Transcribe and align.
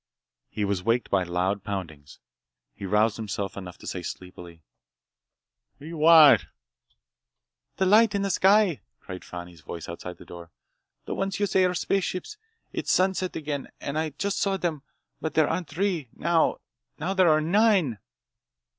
He 0.49 0.65
was 0.65 0.81
waked 0.81 1.11
by 1.11 1.21
loud 1.21 1.63
poundings. 1.63 2.17
He 2.73 2.87
roused 2.87 3.17
himself 3.17 3.55
enough 3.55 3.77
to 3.77 3.85
say 3.85 4.01
sleepily: 4.01 4.63
"Whaddyawant?" 5.79 6.47
"The 7.75 7.85
lights 7.85 8.15
in 8.15 8.23
the 8.23 8.31
sky!" 8.31 8.81
cried 8.99 9.23
Fani's 9.23 9.61
voice 9.61 9.87
outside 9.87 10.17
the 10.17 10.25
door. 10.25 10.49
"The 11.05 11.13
ones 11.13 11.39
you 11.39 11.45
say 11.45 11.65
are 11.65 11.75
spaceships! 11.75 12.37
It's 12.73 12.91
sunset 12.91 13.35
again, 13.35 13.69
and 13.79 13.95
I 13.95 14.09
just 14.17 14.39
saw 14.39 14.57
them. 14.57 14.81
But 15.21 15.35
there 15.35 15.47
aren't 15.47 15.67
three, 15.67 16.09
now. 16.15 16.61
Now 16.97 17.13
there 17.13 17.29
are 17.29 17.39
nine!" 17.39 17.99